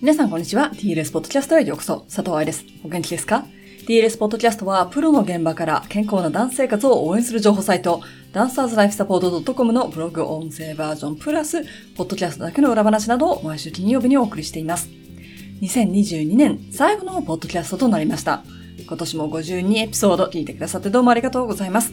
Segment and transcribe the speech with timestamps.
[0.00, 0.70] 皆さんこんにちは。
[0.72, 2.06] TLS ポッドキャストへようこそ。
[2.08, 2.64] 佐藤愛です。
[2.82, 3.44] お元気ですか
[3.86, 8.00] ?TLS ポッドキャストは、プロの現場から健康なダンス生活を応援する情報サイト、
[8.32, 11.62] ダンサーズライフサポート .com のブログ音声バージョンプラス、
[11.96, 14.88] ポッドキャストだけの裏話などを毎週金曜日にお送りしています。
[15.60, 18.42] 2022年最後のポッドキャストとなりました。
[18.78, 21.92] 今年も52エピソード聞いてくださってどうもありがとうございます。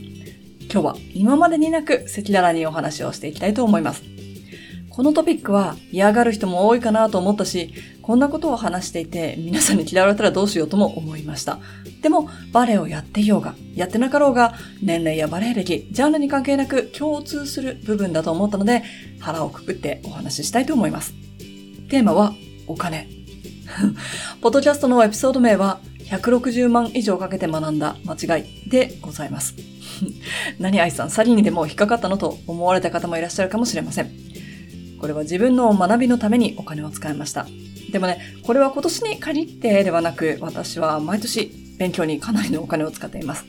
[0.71, 4.16] 今日は今までになく赤裸々にお話をしていきたいと思います。
[4.97, 11.59] このトピックは嫌がる人も多いかなと思ったし、こんなことを話していて皆さんに嫌われたらどうしようとも思いました。
[12.01, 18.81] でも、バレエをやっていようが、やってなかろうが、年齢やバレエ歴、ジャンルに関係なく共通する部分だと思ったので、
[19.19, 21.13] 腹をくくってお話ししたいと思います。
[21.91, 22.33] テーマは、
[22.65, 23.07] お金。
[24.41, 29.53] ポッドキャストのエピソード名は、160万以上かけて学んだ間違いでございます。
[30.57, 34.26] 何愛さん、サリにでも引っかかったのと思われた方もいらっしゃるかもしれません。
[34.99, 37.47] これは自分の学びのためにお金を使いました。
[37.91, 43.45] でもね、これは今年に限ってではなく、私は毎年勉強にかなりのお金を使っています。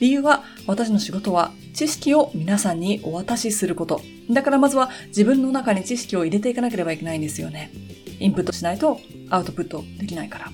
[0.00, 4.00] 理由は私の仕事は知識を皆さんにお渡しすること。
[4.30, 7.70] だからまずは自分の中に知識を入れていかなければいけないんですよね。
[8.18, 10.50] インプットしないとアウトプットできないから。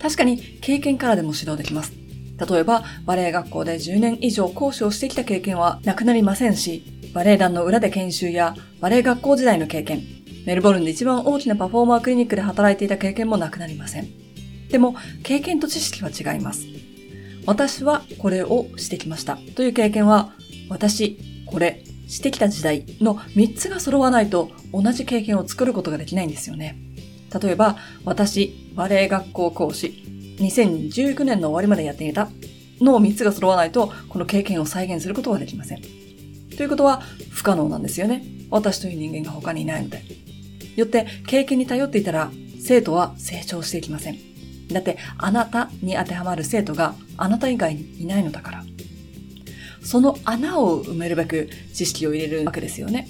[0.00, 1.92] 確かに経験からでも指導できます。
[2.38, 10.02] 例えばバレエ学校で10年以上講師をしてきた経験はなくなりませんし、バレエ団の裏で研修やバレエ学校時代の経験、
[10.46, 14.08] メルボルンで一番大きなパフォーマークリニックで働いていた経験もなくなりません。
[14.68, 16.66] でも、経験と知識は違います。
[17.46, 20.32] 私はこれをしてきましたという経験は、
[20.68, 26.78] 私、これ、してきた時代の3つが揃わないと同じ経験を作ることができないんですよね。
[27.42, 30.02] 例えば、私、バレエ学校講師、
[30.38, 32.30] 2019年の終わりまでやっていた
[32.80, 35.97] の3つが揃わないと、この経験を再現することはできません。
[36.58, 38.24] ということは不可能なんですよね。
[38.50, 40.02] 私という人間が他にいないので。
[40.74, 44.18] よって経験に頼っていたら生徒は成長していきません。
[44.66, 48.64] だってあなたに当てはまる生徒があなた以外にいないのだから。
[49.84, 53.06] その穴を埋めるべく知識を入れるわけですよね。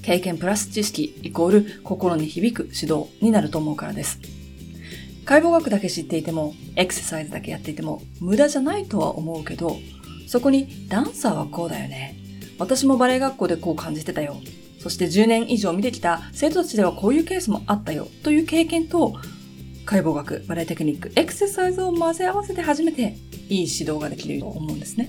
[0.00, 4.20] 経験プラス知識イコール心に響く指導になると思うからです。
[5.26, 9.76] 解剖学だけ知っていても、エクササイズだけやっていても無駄じゃないとは思うけど、
[10.26, 12.17] そこにダンサーはこうだよね。
[12.58, 14.36] 私もバレエ学校でこう感じてたよ。
[14.78, 19.16] そして10年以上見てきた生徒たちではこういうケースもあったよという経験と
[19.84, 23.16] 解剖学、バレエテクニック、エクササイズを混ぜ合わせて初めて
[23.48, 25.08] いい指導ができると思うんですね。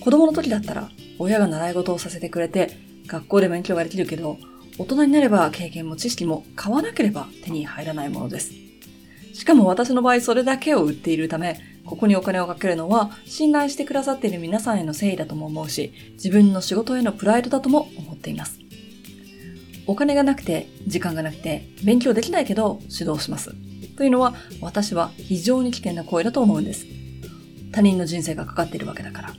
[0.00, 2.76] 子供の時だったら親が習い事をさせてくれて
[3.06, 4.38] 学校で勉強ができるけど
[4.78, 8.52] 大人になれば経験も知識も買わなければ手に入らないものです。
[9.32, 18.58] しかも私の場合それだけを売っているためここにお金をかけるのは信頼してくださっている皆さんへの誠意だとも思うし、自分の仕事へのプライドだとも思っています。
[19.86, 23.54] お金がなくて、時間がなくて、勉強できないけど指導します。
[23.96, 26.86] というのは私は非常に危険な行為だと思うんです。
[27.72, 29.34] 他人の人生がかかっているわけだから。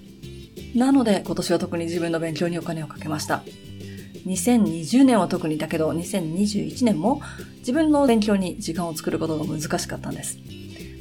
[0.76, 3.44] なので今年は特に自分の勉強にお金をかけました。
[4.26, 7.22] 2020年は特にだけど2021年も
[7.60, 10.38] 自分の勉強に時間を作ることが難しかったんです。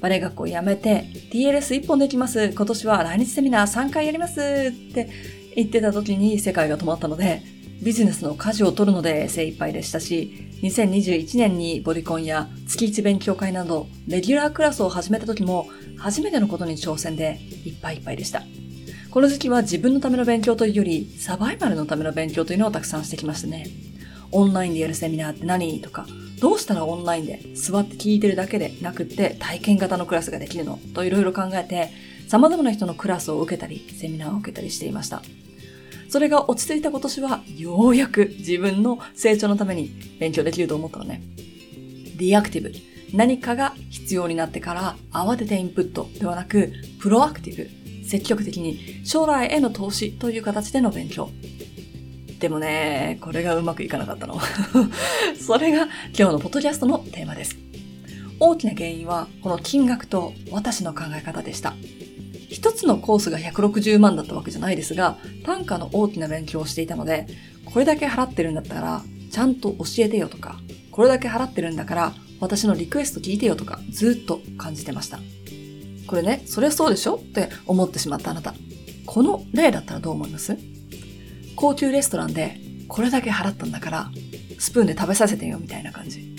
[0.01, 2.53] バレエ学校辞めて TLS 一本できます。
[2.55, 5.11] 今年は来日セミナー3回やりますって
[5.55, 7.43] 言ってた時に世界が止まったので、
[7.83, 15.69] ビジネスの舵を取るので精一杯でしたし、2021年にボディコンや月1勉強会など、レギュラークラスを始めた時も、
[15.99, 18.43] 初めてのことに挑戦でいっぱいいっぱいでした。
[19.11, 23.67] この時期は自分のための勉強というより、サバイバルのための勉強というのをたくさんしてきましたね。
[24.33, 25.81] オンラインでやるセミナーって何？
[25.81, 26.07] とか、
[26.41, 30.79] どうしたらオンラインで座って聞いてるだけでなくって体験型のクラスができるの？
[30.95, 31.91] といろいろ考えて、
[32.29, 35.23] 様々な人のクラスを受けたり、セミナーを受けたりしていました。
[36.11, 41.23] それが落ち着いた今年は、ようやく自分の成長のために勉強できると思ったのね。
[42.17, 42.73] リアクティブ。
[43.15, 47.71] 何かが必要になってから慌ててインプットではなく、プロアクティブ。
[48.07, 51.29] 積極的に将来への投資という形での勉強。
[52.39, 54.39] でもね、これがうまくいかなかったの。
[55.41, 57.57] それが今日のポッドキャストのテーマです。
[58.39, 61.75] 大きな原因はこの金額と私の考え方でした。
[62.49, 67.27] 一つのコースが160万だったわけじゃないですが、単価の大きな勉強をしていたので、
[67.65, 70.61] これだけ払ってるんだったら、ちゃんと教えてよとか、
[70.93, 75.19] これだけ払ってるんだから、私のリクエスト聞いてよとか、ずっと感じてました。
[76.07, 78.55] これね、それそうでしょって思ってしまったあなた。
[79.05, 80.57] この例だったらどう思います？
[81.59, 84.11] 高級レストランでこれだけ払ったんだから、
[84.61, 86.37] スプーンで食べさせてよみたいな感じ。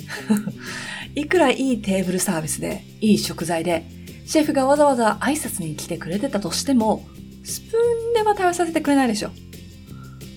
[1.13, 3.85] いくらいいテーブルサービスで、いい食材で、
[4.25, 7.05] シェフがわざわざ挨拶に来てくれてたとしても、
[7.43, 9.31] スプーンでは食べさせてくれないでしょ。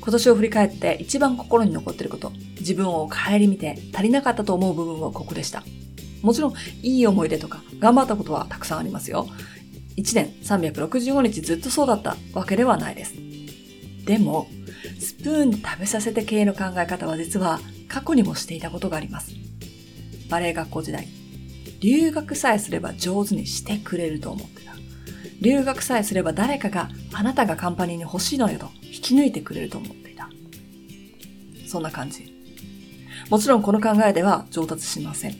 [0.00, 5.62] 今年を振り返って一番心に残ってること、自分を顧みて足りなかったと思う部分はここでした。
[6.22, 9.28] もちろん、いい思い出とか、頑張ったことはたくさんありますよ。
[9.96, 13.14] 1年365日ずっとそうだったわけではないです。
[14.04, 14.48] でも、
[15.02, 19.32] スプーンで食べさせて系の考え方は実は過去にもしていたことがあります。
[20.30, 21.08] バレエ学校時代、
[21.80, 24.72] 留学さえすれば上手にしてくれると思ってた。
[25.40, 30.28] 留学さえすれば誰かがあなたがカンパニーに欲しいのよと引き抜いてくれると思っていた。
[31.66, 32.32] そんな感じ。
[33.28, 35.36] もちろんこの考えでは上達しません。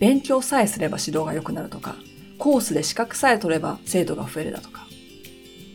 [0.00, 1.94] 勉強さえすれば指導が良くなるとか、
[2.38, 4.81] コースで資格さえ取れば生徒が増えるだとか。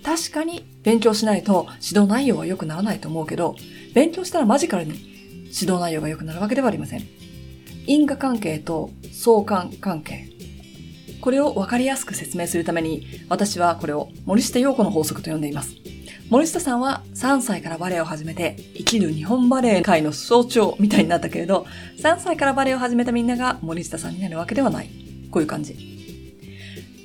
[0.07, 3.57] 確かに勉強しないと指導内容は良くならないと思うけど、
[3.93, 7.03] 勉強したらマジカルに指導内容が良くなるわけではありません。
[7.87, 10.29] 因果関係と相関関係。
[11.19, 15.75] これを分かりやすく説明するために、私はこれを森下陽子の法則と呼んでいます。
[16.29, 21.65] 森下さんは3歳からバレエを始めて、生きる日本バレエ界の象徴みたいになったけれど、
[21.97, 24.89] 3歳からバレエを始めたみんなが森下さんになるわけではない。
[25.31, 25.75] こういう感じ。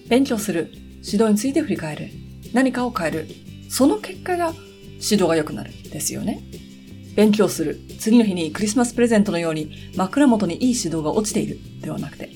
[0.08, 0.70] 勉強する。
[1.04, 2.21] 指導について振り返る。
[2.52, 3.28] 何かを変える。
[3.68, 4.52] その結果が
[5.00, 5.70] 指導が良くなる。
[5.90, 6.42] ですよね。
[7.16, 7.80] 勉強する。
[7.98, 11.58] 次の日にクリスマスプレゼントのように枕元にいい指導が落ちている。
[11.80, 12.30] ではなくて。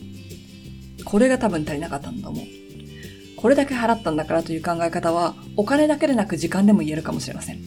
[1.04, 2.44] これが多分足りなかったんだと思う。
[3.36, 7.60] これだけ払ったんだからという考え方は、お金だけでなく時間でも言えるかもしれません。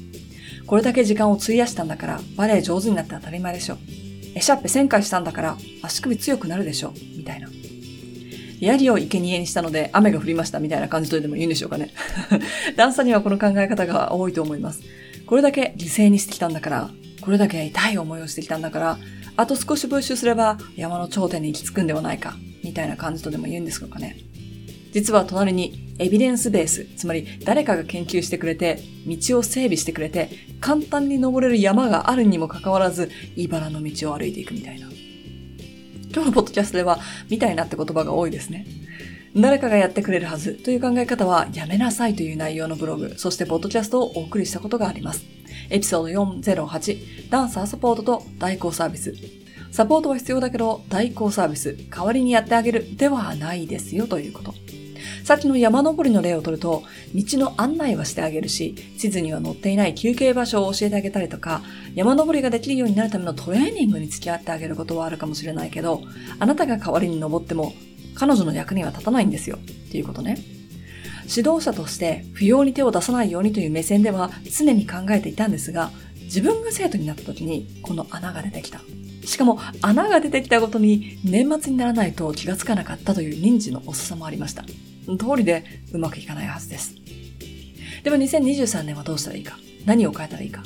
[0.66, 3.78] これだけ時間を費やしたんだから、バレエ上手になって当たり前でしょ。
[4.36, 6.94] エシャッペ1000回したんだから、足首強くなるでしょ。
[7.18, 7.50] みたいな。
[8.60, 11.92] 槍を生贄にしたので雨が降りましたみたいな感じとでも言うんでしょうかね。
[12.76, 14.82] 段差にはこの考え方が多いと思います。
[15.26, 16.90] これだけ犠牲にしてきたんだから、
[17.22, 19.00] これだけ痛い思いをしてきたんだから、
[19.38, 24.18] あと少しブッシュすれば山の頂点に行き着くんではないか、みたいな感じとでも言うんですかね。
[24.92, 30.30] 実は隣にエビデンスベース、つまり誰かが研究してくれて、道を整備してくれて、
[30.60, 34.90] 簡単に登れる山があるにもかかわらず、茨の道を歩いていくみたいな。
[36.12, 38.66] 今日のポッドキャストでは、みたいなって言葉が多いですね。
[39.36, 45.24] 誰かがやってくれるはずという考え方はやめなさいという内容のブログ、そしてポッドキャストをお送りしたことがあります。
[45.70, 49.14] エピソード408、ダンサーサポートと代行サービス。
[49.72, 54.56] サポートは必要だけど代行サービス、代わりにやってあげるではないですよということ。
[55.24, 56.83] さっきの山登りの例をとると、
[57.13, 61.62] 道の案内はしてあげるし、地図には載っていない休憩場所を教えてあげたりとか、
[61.95, 66.01] 山登りができるようになるためのトレーニングに付き合ってあげることはあるかもしれないけど、
[66.39, 67.74] あなたが代わりに登っても、
[68.16, 69.57] 彼女の役には立たないんですよ。
[69.57, 70.38] っていうことね。
[71.30, 75.92] 指導者として不要に手を出さないようにという目線では常に考えていたんですが、
[76.24, 78.81] 自分が生徒になった時にこの穴が出てきた。
[79.25, 84.66] しかも穴が出てきたことに年末にならないと気がつかなかったという認知の遅さもありました。
[85.18, 85.64] 通りで
[85.94, 86.96] うまくいかないはずです。
[88.04, 89.58] でも2023年はどうしたらいいか？
[89.86, 90.64] 何を変えたらいいか？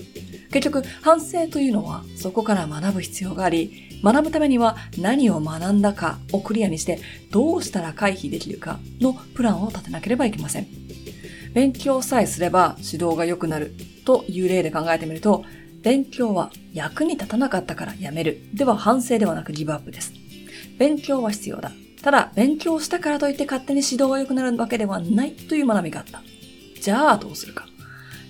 [0.52, 7.00] 結局、反省というのはそこから学ぶ必要があり、学ぶためには何を学んだかをクリアにして
[7.32, 10.68] どうしたら回避できるかのプランを立てなければいけません。
[11.54, 13.74] 勉強さえすれば指導が良くなる
[14.06, 15.44] という例で考えてみると、
[15.82, 20.14] 勉強は役に立たなかったからやめるでは反省ではなくギブアップです。
[20.78, 21.72] 勉強は必要だ。
[22.04, 26.22] ただ、勉強したからといって勝手に指導が良くなるわけではないという学びがあった。
[26.82, 27.66] じゃあどうするか。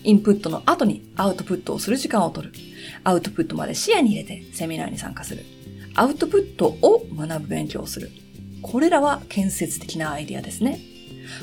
[0.03, 2.53] インプットの後にアウトプットをする時間を取る。
[3.03, 5.44] アウトプットまで視野に入れてセミナーに参加する。
[5.95, 8.11] アウトプットを学ぶ勉強をする。
[8.61, 10.80] これらは建設的なアイディアですね。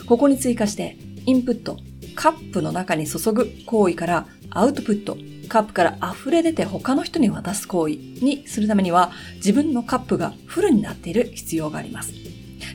[0.06, 0.96] ここに追加して、
[1.26, 1.78] インプット、
[2.14, 5.16] カップの中に注ぐ行為からアウトプット、
[5.50, 12.14] カップから溢れ出て他の人に渡す行為にするためには自分のカップがフルになっている必要があります。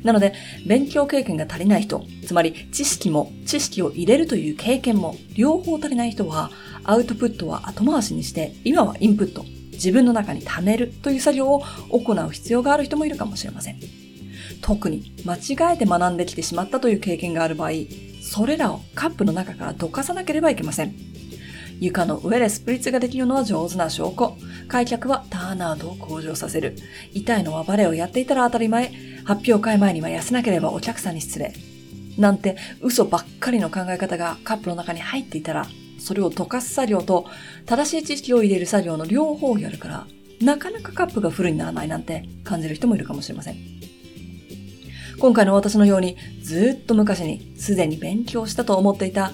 [0.03, 0.33] なので、
[0.67, 6.51] 勉強経験が足りない人、つまり知識も知識を入れるという経験も両方足りない人は、
[6.83, 13.79] アウトプットは後回しにして、今はインプット、自分の中に貯めるという作業を行う必要がある人もいるかもしれません。
[14.61, 17.71] 特に間違えて学んできてしまったという経験がある場合、
[18.21, 21.14] それらをカップの中からどかさなければいけません。
[21.79, 24.35] 床の上でスプリッツができるのは上手な証拠。
[24.67, 26.75] 開脚はターンアウトを向上させる。
[27.13, 28.91] 痛いのはバレエをやっていたら当たり前。
[29.25, 31.53] 発表会前には痩せなければお客さんに失礼。
[32.17, 35.65] なんて嘘ばっかりの考え方がカップの中に入っていたら、
[35.99, 37.25] それを溶かす作業と
[37.65, 40.07] 正しい知識を入れる作業の両方をやるから、
[40.41, 43.55] なかなかカップがフルにならないなんて感じる人もいるかもしれません。
[45.17, 49.31] 今回の私のようにずっと昔にすでに勉強したと思っていた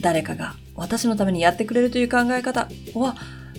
[0.00, 3.16] 誰かが私のためにやってくれるという考え方は、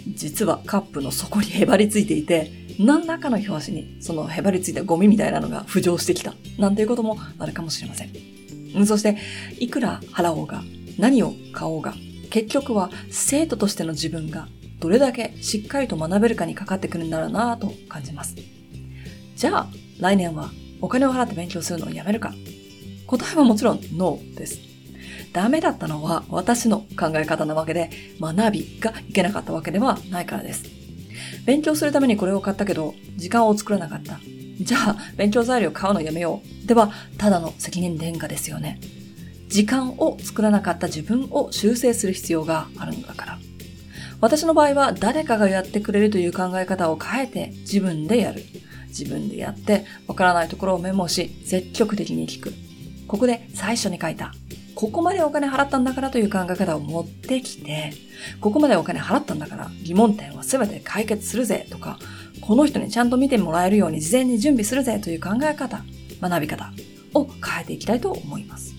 [0.07, 8.85] 実はカップの底にへばりついていて、何らかの表紙にそのへばりついたゴミみたいなのが浮上してきた、なんていうこともあるかもしれません。
[8.85, 9.17] そして、
[9.59, 10.63] いくら払おうが、
[10.97, 11.93] 何を買おうが、
[12.29, 14.47] 結局は生徒としての自分が
[14.79, 18.35] どれだけしっかりと学べるかにかかってくるんだろうなぁと感じます。
[19.35, 19.67] じゃあ、
[19.99, 22.33] 来年はお金を払って勉強するのをやめるか
[23.07, 24.74] 答えはもちろんノーです。
[25.35, 27.89] ダメだったのは私の考え方なわけで、
[28.21, 30.63] 学びがいけなかったわけではないからです。
[31.45, 34.17] 勉強するためにこれを買ったけど、時間を作らなかった。
[34.61, 36.67] じゃあ、勉強材料買うのやめよう。
[36.67, 38.79] では、ただの責任転嫁ですよね。
[39.49, 43.39] 時間を作らなかった自分を修正する必要があるのだから。
[44.21, 48.41] 私の場合は誰かがやってくれるという考え方を変えて自分でやる。
[48.87, 52.53] 自分でやってわからないところをメモし積極的に聞く。
[53.05, 54.33] ここで最初に書いた。
[54.75, 57.93] ここまでお金払ったんだからという考え方を持ってきて、
[58.41, 61.97] ここまでお金払ったんだから疑問点は全て解決するぜとか、
[62.41, 65.83] この人にちゃんと見てもらえるように事前に準備するぜという考え方、
[66.21, 66.71] 学び方
[67.13, 68.75] を変えていきたいと思います。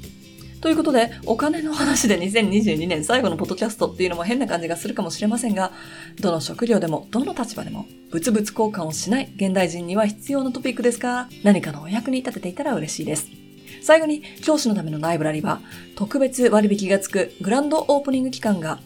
[0.61, 5.73] ということで、お金の話で2022年最後のポッドキャストっていうのも変な感じがするかもしれませんが、
[6.21, 13.46] どの職業でも、どの立場でも、物々交換をしない現代人には必要なトピックですか、何かのお役に立てていたら嬉しいです。
[13.83, 15.61] 最後に、教師のためのライブラリは、
[15.95, 18.78] 特別割引がつくグランドオープニング期間が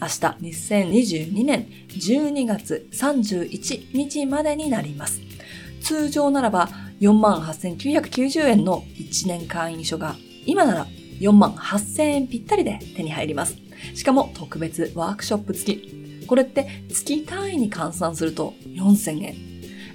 [0.00, 0.14] 明日
[0.70, 5.20] 2022年12月31日までになります。
[5.80, 6.68] 通常ならば
[7.00, 10.86] 48,990円の1年会員書が今なら
[11.20, 13.56] 48,000円ぴったりで手に入ります。
[13.94, 16.26] しかも特別ワークショップ付き。
[16.26, 19.34] これって月単位に換算すると4000円。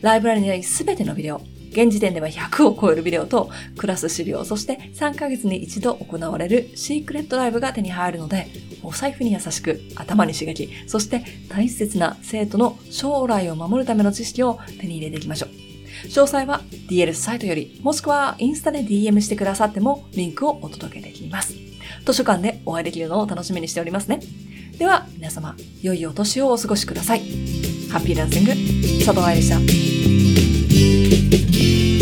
[0.02, 1.42] ライブラリにないすべてのビデオ、
[1.74, 8.48] 現時点では100を超えるビデオとクラス資料、そして3ヶ月に一度行われるシークレットライブが手に入るので、
[8.84, 16.08] お財布に優しく、頭に刺激、そして大切な生徒の将来を守るための知識を手に入れていきましょう。
[16.08, 21.56] 詳細は DL サイトより、もしくはインスタで DM してくださってもリンクをお届けできます。
[22.06, 24.20] 図書館でお会いできるのを楽しみにしておりますね。
[24.78, 27.20] では、皆様、良いお年をお過ごしください。
[27.92, 28.52] ハッピーランシング、
[29.06, 30.03] 佐藤愛でした。
[30.74, 31.93] Thank you.